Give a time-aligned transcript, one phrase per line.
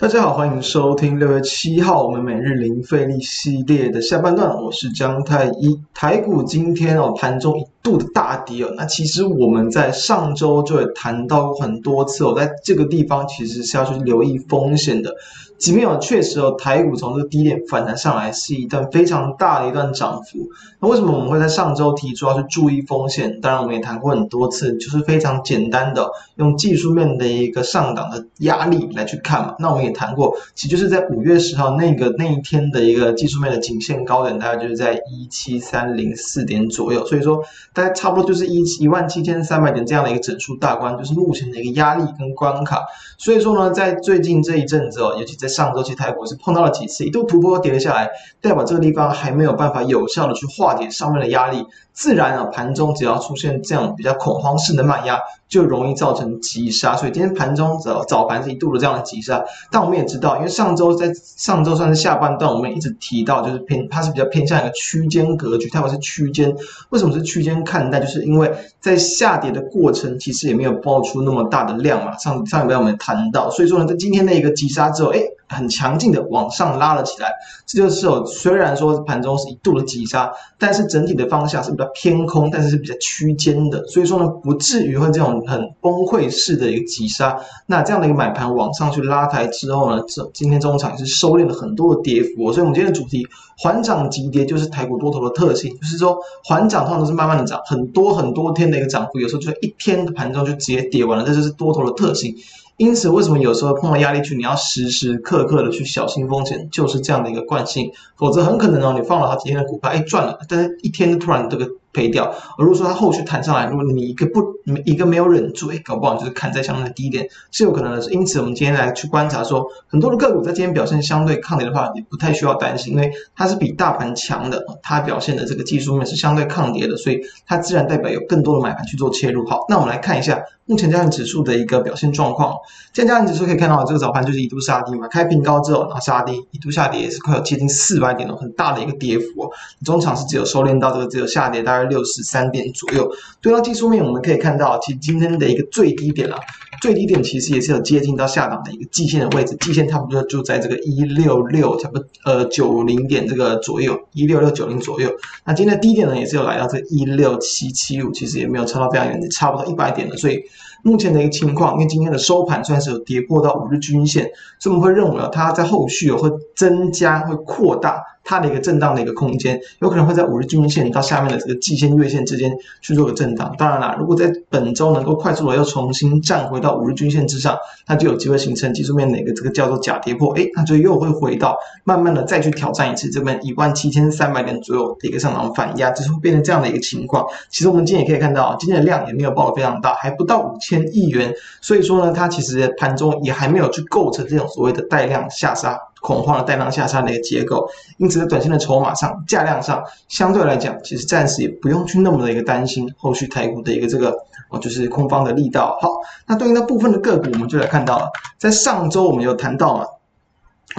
[0.00, 5.78] 大家好，欢迎收听六月七号我们每日零费力系列的下半段，我是江太一。
[5.92, 15.14] 台股今天哦盘中度的大跌哦，那其实我们在上周就会谈到过很多次哦，在这个地方其实是要去留意风险的。
[15.58, 20.48] 即便有确实哦，台股从这个低点反弹上来是一段非常大的一段涨幅。
[20.80, 23.38] 那为什么我们会在上周提出要去注意风险？
[23.42, 29.54] 当然我们也谈过很多次，就是非常简单的用技术面的一个上档的压力来去看嘛。
[29.58, 37.04] 那我们也谈过，其实就是在五月十号那个那一天的一个技术面的颈线高点，大概就是在一七三零四点左右。
[37.04, 37.38] 所以说，
[37.72, 42.82] 大概差不多就是一一万七千三百点这样的一个整数大关，就是目前的一个压力跟关卡。
[43.18, 48.10] 所以说呢，在最近这一阵子哦，尤其在上周期台股是碰到了几次，一度突破跌了下来，
[48.40, 51.64] 代表这个地方还没有办法有效的去化解上面的压力。
[51.92, 56.96] 自然啊，盘中只要出现这样比较恐慌式的卖压，就容易造成急杀。
[56.96, 59.44] 所以今天盘中早早盘是一度的这样的急杀。
[59.70, 66.56] 但我们也知道，因为上周在上周算是下半段，我们一直提到就是偏它是比较偏向一个区间格局，它不是区间。
[66.88, 68.00] 为什么是区间看待？
[68.00, 72.16] 就是因为在下跌的过程，其实也没有爆出那么大的量嘛。
[72.16, 75.20] 上上礼拜我们谈到，所以说呢，在今天的一个急杀之后，哎。
[75.50, 77.30] 很强劲的往上拉了起来，
[77.66, 78.24] 这就是哦。
[78.24, 87.36] 虽然说盘中是一度的急杀，但是整体的方向是比较偏空，但是是比较区间的，所以说呢，不至于会这种很崩溃式的一个急杀。
[87.66, 92.52] 那这样的一个买盘往上去拉抬之后呢，这今天中场也是收敛了很多的跌幅。
[92.52, 93.26] 所以，我们今天的主题
[93.58, 102.34] 缓涨急跌就是台股多头的特性，就是说缓涨通常都是慢慢的涨，很多很多天的一个涨幅，有时候就在一天的盘中就直接跌完了，这就是多头的特性。
[102.80, 107.92] 因此，为什么有时候碰到压力区，你要时时刻刻的去小心风险，就是这样的一个惯性。
[108.16, 111.68] 否则，很可能哦，你放了好几天的股票，哎，赚了，但是一天突然这个。
[111.92, 112.32] 赔掉。
[112.56, 114.40] 而如果说它后续弹上来，如果你一个不，
[114.84, 118.12] 一个没有忍住，哎，搞不好就是砍在相对的低点，是有可能的。
[118.12, 129.44] 因此，我们今天来去观察说，很多的个股在今天表现相对抗跌的话，你不太需要担心，因为它是比大盘强的，它表现的这个技术面是相对抗跌的，所以它自然代表有更多的买盘去做切入。
[129.48, 132.54] 好，那我们来看一下目前加权指数的一个表现状况。
[132.94, 139.50] 现在加权指数可以看到，这个早盘就是一度杀低嘛，开平高之后然后杀低，一度下跌也是快要接近四百点了，很大的一个跌幅。
[139.84, 142.60] 中场是只有收敛到这个只有下跌大概六十三点。
[142.72, 143.10] 左右，
[143.40, 146.38] 对到技术面，我们可以看到，其实今天的一个最低点了，
[146.80, 155.10] 最低点其实也是有接近到下档的一个季线的位置，季线差不多就在这个一六六，差不多呃九零点这个左右，一六六九零左右。
[155.44, 160.16] 那今天的低点呢，也是有来到这一六七七五，其实也没有差到非常远，差不多一百点了。
[160.16, 160.40] 所以
[160.82, 168.02] 目前的一个情况，因为今天的收盘算是有跌破到五日均线，所以我们会认为它在后续会增加，会扩大。
[168.24, 173.54] 它的一个震荡的一个空间，有可能会在五日均线到下面的这个季线、月线之间去做个震荡。
[173.58, 187.26] 当然啦，如果在本周能够快速的又重新站回到五日均线之上，它就有机会形成技术面的一个这个叫做假跌破，诶，那就又会回到慢慢的再去挑战一次这边一万七千三百点左右的一个上涨反压，就是会变成这样的一个情况。
[187.48, 195.78] 其实我们今天也可以看到，今天的量也没有爆得非常大，还不到五千亿元，所以说呢，它其实盘中也还没有去构成这种所谓的带量下杀。
[196.00, 197.68] 恐慌的带量下杀的一个结构，
[197.98, 204.10] 因此在短线的筹码上、价量上，相对来讲，其实暂时也不用去那么的一个担心后续台股的一个这个
[204.48, 205.78] 哦，就是空方的力道。
[205.80, 205.90] 好，
[206.26, 209.84] 那对应到部分的个股，我们就来看到了，在上周我们有谈到嘛，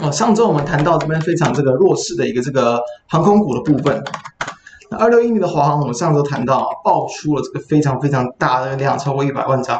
[0.02, 4.03] 哦，上周我们谈到这边非常这个弱势的一个这个航空股的部分，
[4.90, 9.80] 那二六一零的华航，我们上周谈到爆出了这个非常非常大的量，超过一百万张。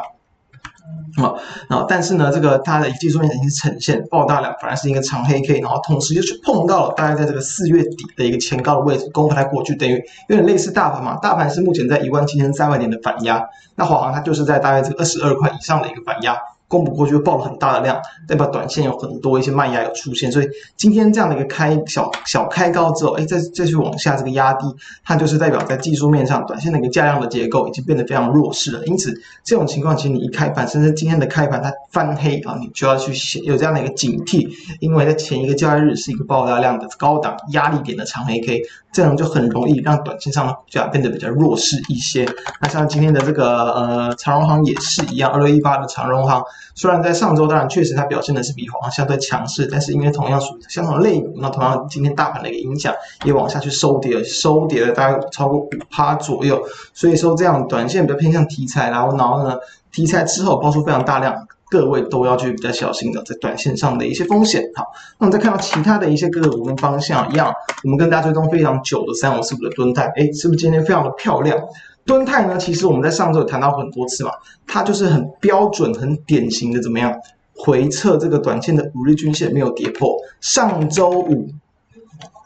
[1.22, 1.34] 啊，
[1.68, 13.44] 然后但是呢，这个它的技术面已经呈现爆大量，反而是一个长黑 K，然后同时又去碰到了大概在这个四月底的一个前高的位置，攻不太过去，等于有点类似大盘嘛，大盘是目前在一万七千三百点的反压，
[13.76, 16.36] 那华航它就是在大概这个二十二块以上的一个反压。
[16.72, 24.64] 供不过去，爆了很大的量，代表短线有很多一些卖压有出现，所以今天这样的一个开小小开高之后，哎，再再去往下这个压低，
[25.04, 28.82] 它就是代表在技术面上，短线的一个价量的结构已经变得非常弱势了。
[28.86, 29.12] 因此，
[29.44, 34.48] 这种情况其实你一开盘，甚至今天的开盘它翻黑啊，你就要去有这样的一个警惕，
[34.80, 42.26] 因为在前一个交易日是一个爆大量的高档压力点的长黑 K，这样就很容易让短线上的股价变得比较弱势一些。
[42.62, 46.42] 那像今天的这个呃长荣航也是一样，二六一八的长荣航。
[46.74, 52.94] 虽然在上周，当然确实它表现的是比华航相对强势，但是因为同样属于相同类股，那同样今天大盘的一个影响，
[53.26, 56.66] 也往下去收跌，收跌了大概超过五趴左右。
[56.94, 59.58] 所以说这样短线比较偏向题材，然后然后呢，
[59.92, 64.62] 题材之后爆出非常大量，各位都要去比较小心的在短线上的一些风险。
[64.74, 64.84] 好，
[65.18, 67.50] 那我们再看到其他的一些个股跟方向一样，
[67.82, 71.58] 我们跟大家追踪非常久的三五四五的蹲态，哎，是不是今天非常的漂亮？
[72.04, 74.32] 蹲态呢，其实我们在上周有谈到很多次嘛，
[74.66, 77.10] 它就是很标准、很典型的怎么样
[77.54, 80.14] 回测这个短线的五日均线没有跌破。
[80.42, 81.48] 上周五，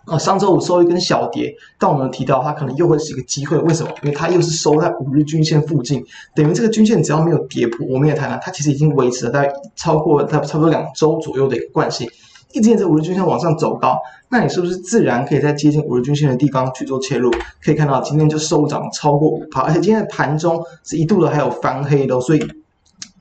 [0.06, 3.58] 啊，上周五收一根小跌，但我们提到它可能又会是一个机会。
[3.58, 3.90] 为什么？
[4.02, 6.04] 因为它又是收在五日均线附近，
[6.34, 12.08] 等于这个均线只要没有跌破，我们也谈了，它其实已经维持了大概超过它差不多两周左右的一个惯性。
[12.52, 13.98] 一直沿着五日均线往上走高，
[14.28, 17.28] 那你是不是自然可以在接近五日均线的地方去做切入？
[17.60, 22.46] 可以看到今天就收涨超过五趴，而且今天的盘中是一度的还有翻黑的，所以。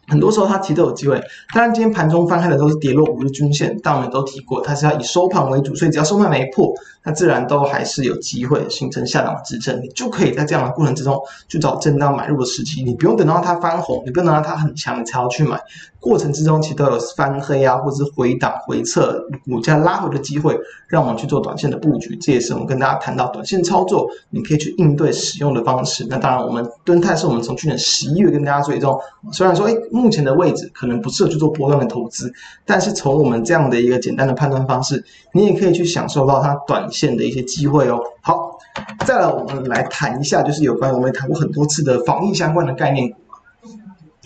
[0.07, 1.21] 很多时候它其实都有机会，
[1.53, 6.73] 当然今天盘中翻开的都是跌落五日均线，但我们都提过它是要以收盘为主，所以只要收盘没破，
[7.03, 15.59] 那自然都还是有机会形成下档的支撑，你就可以在这样的过程之中去找震荡买入的时机，你不用等到它翻红，你不用等到它很强你才要去买，
[15.99, 20.55] 过程之中其实都有翻黑啊，或者是回档回撤股价拉回的机会，
[20.87, 26.05] 让我们去做短线的布局，这也是我们跟大家谈到短线操作你可以去应对使用的方式。
[26.09, 28.99] 那当然，我们敦泰是我们从去年十一月跟大家追踪，
[29.31, 32.31] 虽然说诶目前的位置可能不适合去做波段的投资，
[32.65, 35.03] 但是从我们这样的一个简单的判断方式，
[35.33, 37.99] 你也可以去享受到它短线的一些机会哦。
[38.21, 38.59] 好，
[39.05, 43.15] 再来我们来谈一下，就是有关我们谈过很多次的防疫相关的概念股。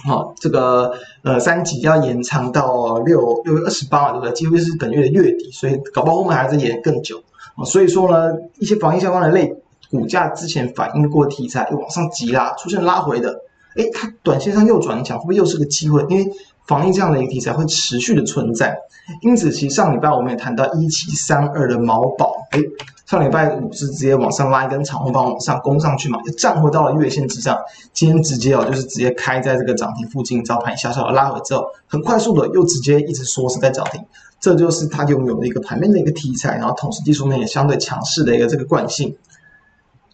[0.06, 0.94] 好，这个
[1.24, 4.34] 呃三级要延长到六六月二十八，对不对？
[4.34, 7.22] 几乎是本月的月底，所以搞不好后面还是延更久。
[7.66, 9.54] 所以说呢，一些防疫相关的类
[9.92, 13.42] 股价之前反映过题材又往上急拉，出现拉回的。
[13.76, 16.04] 哎，它短线上又转强，会不会又是个机会？
[16.10, 16.26] 因为
[16.66, 18.78] 防疫这样的一个题材会持续的存在，
[19.22, 22.60] 因此其实上礼拜我们也谈到一七三二的毛宝，哎，
[23.08, 27.58] 上礼拜五是直接往上拉一根长红棒往上攻上去嘛，就站回到了月线之上，
[27.94, 34.04] 今天直接哦就是直接开在这个涨停附近，早盘小小的拉回之后，很快速的又直接一直缩是在涨停，
[34.40, 39.16] 这就是它拥有的一个盘面的一个题材，然后同时技术面也相对强势的一个这个惯性。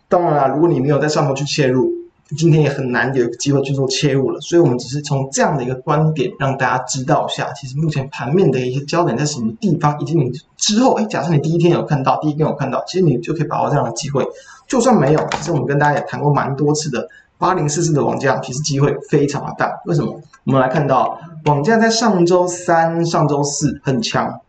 [0.07, 1.91] 当然啦，如果你没有在上头去切入。
[2.35, 14.25] 今天也很难有机会去做切入了，所以我们只是从这样的一个观点让大家知道一下，其实目前盘面的一些焦点在什么地方，以及你之后，哎，假设你第一天有看到，第一天有看到，其实你就可以把握这样的机会。
[14.67, 17.07] 就算没有，其实我们跟大家也谈过蛮多次的，
[17.37, 19.79] 八零四四的网价其实机会非常的大。
[19.85, 20.19] 为什么？
[20.45, 24.41] 我们来看到网价在上周三、上周四很强，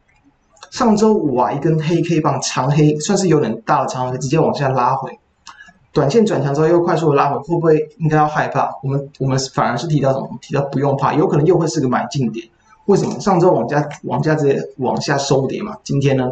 [0.71, 5.19] 上周五啊一根黑 K 棒长黑，算是有点大的长黑，直接往下拉回。
[5.97, 8.71] 短线转强之后又快速的拉回，会不会应该要害怕？
[8.83, 10.29] 我们我们反而是提到什么？
[10.43, 12.47] 提到不用怕，有可能又会是个买进点。
[12.85, 13.19] 为什么？
[13.19, 16.31] 上周往下往下直接往下收跌嘛，今天呢？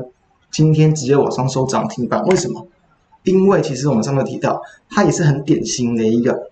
[0.51, 2.67] 今天直接往上收涨停板，为什么？
[3.23, 6.51] 因为其实我们上面提到，它也是很典型的一个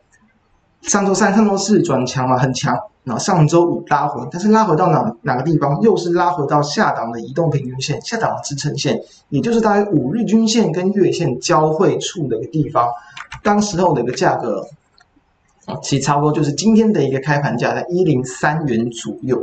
[0.82, 2.76] 上周三、上周四转强嘛，很强。
[3.04, 5.80] 然后上周五拉回，但是拉回到哪哪个地方？
[5.80, 12.88] 又是拉回到下档的移动平均线、下档的支撑线，也就是大概五日均线跟月线交汇处的一个地方。
[13.42, 14.64] 当时候的一个价格，
[15.66, 19.36] 啊，其实差不多就是今天的一个开盘价在一零三元左右。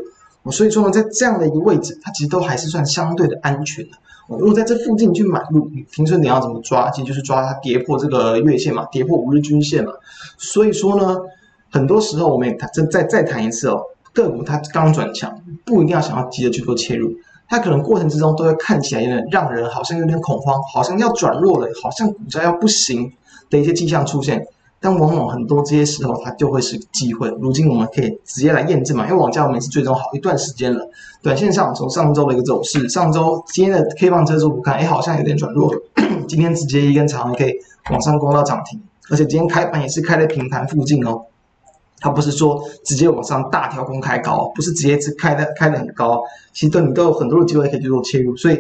[0.51, 3.91] 所以说呢，在这样的一个位置，它其实都还是算相对的安全的。
[4.27, 6.89] 如果在这附近去买入，你停损点要怎么抓？
[6.91, 9.93] 其实就是抓它跌破这个月线嘛，跌破五日均线嘛。
[10.37, 11.17] 所以说呢。
[11.71, 13.79] 很多时候我们也谈，再再再谈一次哦，
[14.11, 17.13] 个股它刚转强，不一定要想要急着去做切入，
[17.47, 23.13] 它可能过程之中都会看起来有点让人好像有点恐慌，好像要转弱了，好像股价要不行
[23.51, 24.47] 的一些迹象出现，
[24.81, 27.27] 但往往很多这些时候它就会是机会。
[27.41, 30.89] 如今我们可以直接来验证嘛，因为网价我们是追踪好一段时间了，
[31.21, 35.81] 短线上从上周的一个走势，上周今天的 K 棒遮住不看，哎，好像有点转弱了，
[36.27, 37.57] 今天直接一根长 K
[37.91, 41.23] 往上攻到涨停，而且今天开盘也是开在平盘附近哦。
[42.01, 46.23] 它不是说直接往上大跳空开高，不是直接是开的开的很高，
[46.53, 48.57] 其实对你都有很多的机会可以去做切入，所以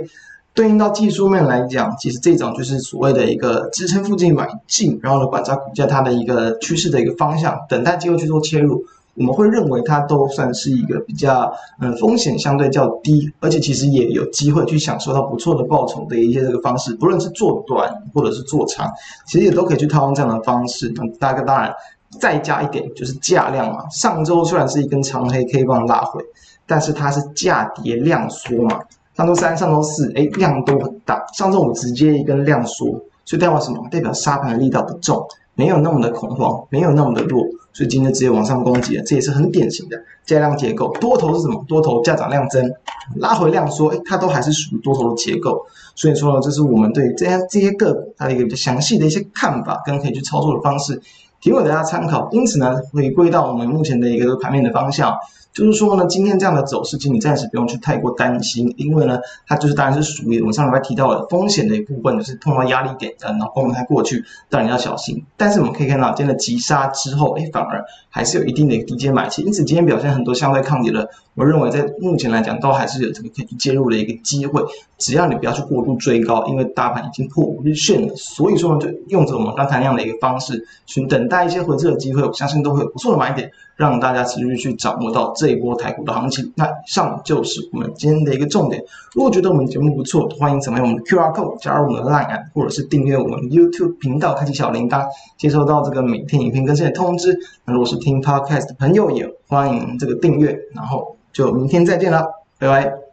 [0.53, 18.91] 对应到技术面来讲，其实这种就是所谓的一个支撑附近买进，然后呢观察股价它的一个趋势的一个方向，等待机会去做切入，我们会认为它都算是一个比较嗯风险相对较低，而且其实也有机会去享受到不错的报酬的一些这个方式，不论是做短或者是做长，
[19.25, 20.91] 其实也都可以去套用这样的方式。
[20.95, 21.73] 那大概当然。
[22.19, 26.19] 再加一点就是价量嘛，上周虽然是一根长黑 K 棒拉回，
[26.65, 28.79] 但是它是价跌量缩嘛。
[29.19, 31.21] 上周三、上周四，哎，量都很大。
[31.33, 32.85] 上周五直接一根量缩，
[33.25, 33.85] 所以代表什么？
[33.91, 35.21] 代表杀盘的力道不重，
[35.55, 39.03] 没有那么的恐慌，没有那么的弱，所以今天直接往上攻击了。
[39.03, 40.87] 这也是很典型的价量结构。
[41.01, 41.61] 多头是什么？
[41.67, 42.71] 多头价涨量增，
[43.17, 45.65] 拉回量缩，哎，它都还是属于多头的结构。
[45.95, 51.01] 所以说呢，这是我们对这些这些个股它的一个比较详细的一些看法跟可以去操作的方式。
[51.41, 55.13] 提供给大家参考，因此呢，回归到我们目前的一个盘面的方向，
[55.59, 65.21] 就是说呢，今天这样的走势，请你暂时不用去太过担心，因为呢，它就是当然是属于我们上礼拜提到的风险的一部分，就是碰到压力点，然后崩盘过去，当然要小心。
[65.35, 74.63] 但是我们可以看到，今天的急杀之后，哎，反而还是有一定的低阶买气，因此今天表现很多相对抗跌的，我认为在目前来讲，都还是有这个可以介入的一个机会。
[74.97, 86.53] 只要你不要去过度追高，因为大盘已经破五日线了，所以说呢，就用着我们刚才那样的一个方式去等待一些回撤的机会，我相信都会有不错的买点，让大家持续去掌握到这这一波台股的行情。
[86.55, 88.83] 那以上就是我们今天的一个重点。
[89.13, 97.35] 如果觉得我们节目不错，欢迎扫描我们的 QR code 加入我们的 Line，或者是订阅我们 YouTube 频道，开启小铃铛，接收到这个每天影片更新的通知。
[97.65, 100.55] 那如果是听 Podcast 的朋友，也欢迎这个订阅。
[100.75, 102.25] 然后就明天再见了，
[102.59, 103.08] 拜拜。